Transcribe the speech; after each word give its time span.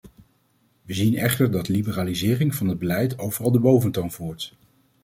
We 0.81 0.93
zien 0.93 1.15
echter 1.17 1.51
dat 1.51 1.67
liberalisering 1.67 2.55
van 2.55 2.67
het 2.67 2.79
beleid 2.79 3.17
overal 3.19 3.51
de 3.51 3.59
boventoon 3.59 4.11
voert. 4.11 4.55